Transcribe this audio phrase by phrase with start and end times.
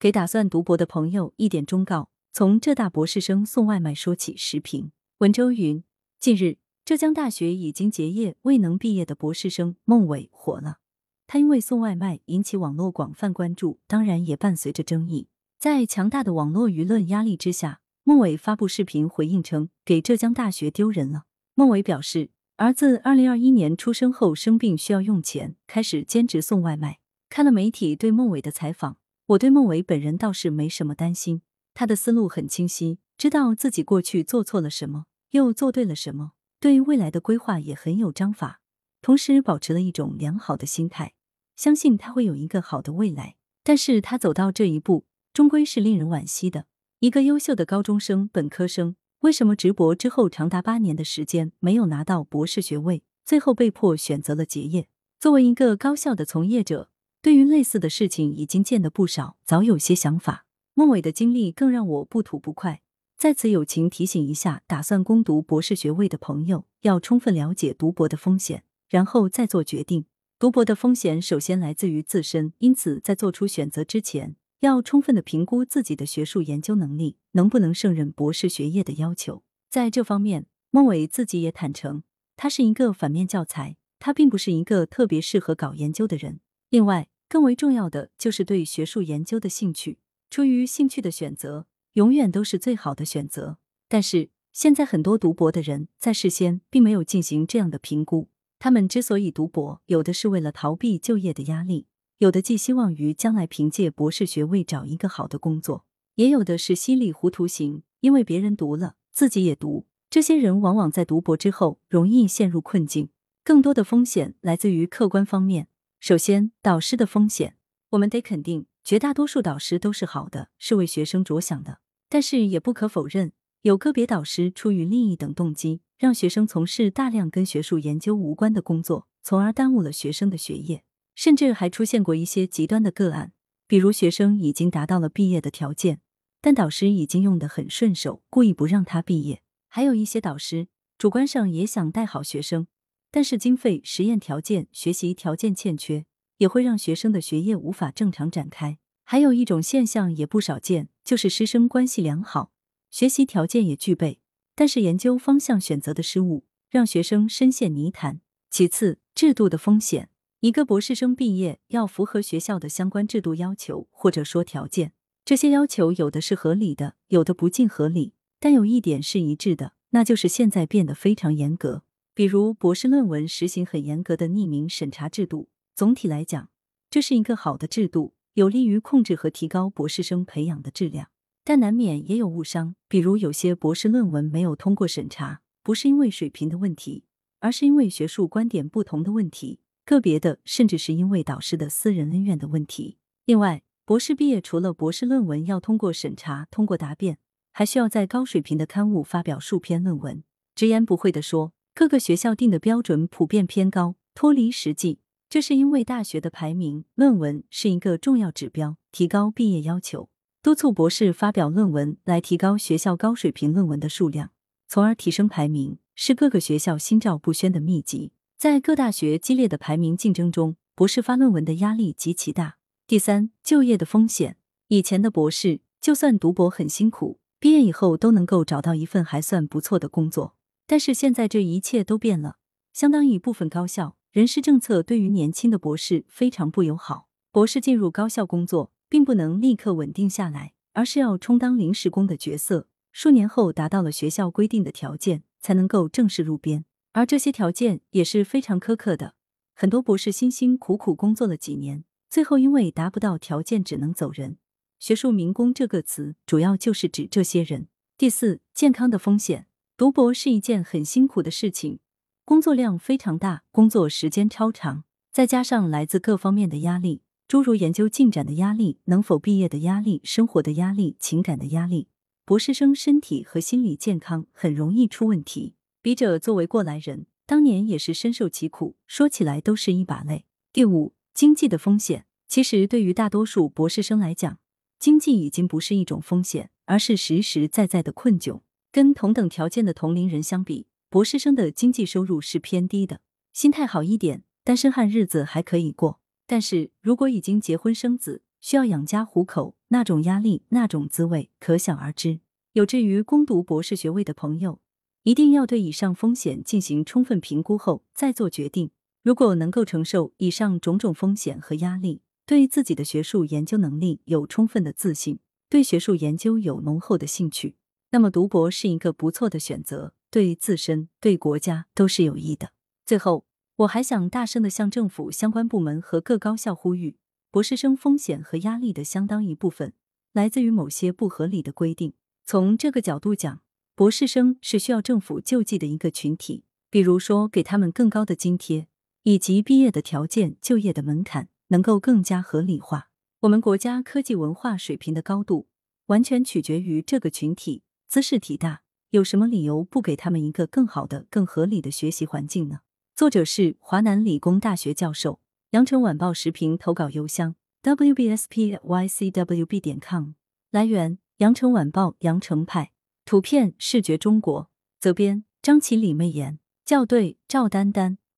[0.00, 4.36] 给打算读博的朋友一点忠告：从浙大博士生送外卖说起。
[4.36, 5.82] 时评：文周云。
[6.20, 10.78] 近日，浙江大学已经结业未能毕业的博士生孟伟火了。
[11.26, 15.26] 他因为送外卖引起网络广泛关注，当然也伴随着争议。
[15.58, 21.24] 在强大的网络舆论压力之下，孟伟发布视频回应称：“给浙江大学丢人了。”
[21.56, 27.00] 孟伟表示，儿子二零二一年出生后生病需要用钱，开始兼职送外卖。
[27.28, 28.97] 看了媒体对孟伟的采访。
[29.28, 31.42] 我对孟伟本人倒是没什么担心，
[31.74, 38.62] 他的思路很清晰，知道自己过去做错了什么，又做对了什么，对未来的规划也很有章法，
[39.02, 41.12] 同时保持了一种良好的心态，
[41.56, 43.36] 相信他会有一个好的未来。
[43.62, 46.64] 但是他走到这一步，终归是令人惋惜的。
[47.00, 54.88] 一个优秀的高中生、本科生，为什么直博之后长达八年的时间没有拿到博士学位，最后被迫选择了结业？
[55.20, 56.88] 作为一个高校的从业者。
[57.20, 60.46] 对于类似的事情已经见得不少，早有些想法。
[60.74, 62.82] 孟伟的经历更让我不吐不快。
[63.16, 70.04] 在此友情提醒一下，打算攻读博士学位的朋友，要充分了解读博的风险，然后再做决定。
[70.38, 79.42] 读博的风险首先来自于自身，因此在做出选择之前，要充分的评估自己的学术研究能力能不能胜任博士学业的要求。
[79.68, 82.04] 在这方面，孟伟自己也坦诚，
[82.36, 86.38] 他是一个反面教材，他并不是一个特别适合搞研究的人。
[86.70, 89.98] 另外，更为重要的就是对学术研究的兴趣。
[90.30, 93.58] 出于兴趣的选择，永远都是最好的选择。
[93.88, 98.28] 但是现在很多读博的人在事先并没有进行这样的评估。
[98.58, 101.86] 他们之所以读博，有的是为了逃避就业的压力，
[102.18, 109.86] 有的寄希望于将来凭借博士学位找一个好的工作，也有的是稀里糊涂型，因为别人读了，自己也读。
[110.10, 113.08] 这些人往往在读博之后容易陷入困境。
[113.44, 115.68] 更多的风险来自于客观方面。
[116.00, 117.56] 首先，导师的风险，
[117.90, 121.80] 我们得肯定，绝大多数导师都是好的，是为学生着想的。
[122.08, 123.32] 但是也不可否认，
[123.62, 130.84] 有个别导师出于利益等动机，让学生从事大量跟学术研究无关的工作，从而耽误了学生的学业。
[131.16, 133.32] 甚至还出现过一些极端的个案，
[133.66, 136.00] 比如学生已经达到了毕业的条件，
[136.40, 139.42] 但导师已经用得很顺手，故意不让他毕业。
[139.66, 142.68] 还有一些导师主观上也想带好学生。
[143.10, 146.04] 但是经费、实验条件、学习条件欠缺，
[146.36, 148.78] 也会让学生的学业无法正常展开。
[149.04, 152.52] 还有一种现象也不少见，就是师生关系良好，
[152.90, 154.20] 学习条件也具备，
[154.54, 158.20] 但是研究方向选择的失误，让学生深陷泥潭。
[158.50, 164.92] 其次，制度的风险，一个博士生毕业要符合学校的相关制度要求或者说条件，
[165.24, 171.82] 这些要求有的是合理的，有的不尽合理，但有一点是一致的，那就是现在变得非常严格。
[172.18, 176.50] 比如博士论文实行很严格的匿名审查制度，总体来讲，
[176.90, 181.10] 这是一个好的制度，有利于控制和提高博士生培养的质量。
[181.44, 187.04] 但难免也有误伤，比如有些博士论文没有通过审查，不是因为水平的问题，
[187.38, 192.98] 而是因为学术观点不同的问题，个别的甚至是因为导师的私人恩怨的问题。
[193.26, 197.18] 另外，博士毕业除了博士论文要通过审查、通过答辩，
[197.52, 200.24] 还需要在高水平的刊物发表数篇论文。
[200.56, 201.52] 直言不讳地说。
[201.78, 204.98] 各个学校定的标准普遍偏高，脱离实际。
[205.28, 210.08] 这是因为大学的排名，论文是一个重要指标，提高毕业要求，
[210.42, 214.32] 督促博士发表论文来提高学校高水平论文的数量，
[214.66, 218.10] 从而提升排名，是各个学校心照不宣的秘籍。
[218.36, 222.56] 在各大学激烈的排名竞争中，博士发论文的压力极其大。
[222.88, 224.36] 第三，就业的风险。
[224.66, 230.34] 以前的博士就算读博很辛苦，毕业以后都能够找到一份还算不错的工作。
[230.68, 232.36] 但是现在这一切都变了，
[232.74, 237.08] 相当一部分高校人事政策对于年轻的博士非常不友好。
[237.32, 242.68] 博士进入高校工作，并不能立刻稳定下来，而是要充当临时工的角色。
[242.92, 246.66] 数年后达到了学校规定的条件，才能够正式入编。
[246.92, 249.14] 而这些条件也是非常苛刻的，
[249.54, 254.36] 很多博士辛辛苦苦工作了几年，最后因为达不到条件，只能走人。
[254.78, 257.68] 学术民工这个词，主要就是指这些人。
[257.96, 259.47] 第四，健康的风险。
[259.78, 261.78] 读博是一件很辛苦的事情，
[262.24, 264.82] 工作量非常大，工作时间超长，
[265.12, 271.86] 再加上来自各方面的压力，诸如研究进展的压力、能否毕业的压力、生活的压力、情感的压力，
[272.24, 275.54] 博士生身体和心理健康很容易出问题。
[275.80, 280.24] 笔者作为过来人，当年也是深受其苦，说起来都是一把泪。
[280.52, 284.40] 第五，经济的风险，其实对于大多数博士生来讲，
[284.80, 288.40] 经济已经不是一种风险，而是实实在在的困窘。
[288.70, 293.00] 跟同等条件的同龄人相比，博士生的经济收入是偏低的。
[293.32, 296.00] 心态好一点，单身汉日子还可以过。
[296.26, 302.20] 但是如果已经结婚生子，需要养家糊口，那种压力，那种滋味，可想而知。
[302.52, 304.60] 有志于攻读博士学位的朋友，
[305.04, 308.70] 一定要对以上风险进行充分评估后再做决定。
[309.02, 317.56] 如果能够承受以上种种风险和压力，对自己的学术研究能力有充分的自信，对学术研究有浓厚的兴趣，
[317.90, 322.52] 那么读博是一个不错的选择，对自身、对国家都是有益的。
[322.84, 323.24] 最后，
[323.56, 326.96] 我还想大声的向政府相关部门和各高校呼吁：
[327.30, 329.72] 博士生风险和压力的相当一部分
[330.12, 331.94] 来自于某些不合理的规定。
[332.24, 333.40] 从这个角度讲，
[333.74, 338.68] 博士生是需要政府救济的一个群体，比如说给他们更高的津贴，
[339.04, 342.90] 以及毕业的条件、就业的门槛能够更加合理化。
[343.20, 345.48] 我们国家科技文化水平的高度，
[345.86, 352.60] 完全取决于这个群体姿势体大，有什么理由不给他们一个更好的、更合理的学习环境呢？
[352.94, 355.20] 作者是华南理工大学教授，
[355.52, 360.10] 羊城晚报时评投稿邮箱：wbspycwb 点 com。
[360.50, 360.98] 来源。
[361.18, 362.70] 羊城晚报羊城派
[363.04, 364.48] 图片视觉中国
[364.78, 367.98] 责编张起李媚妍校对赵丹丹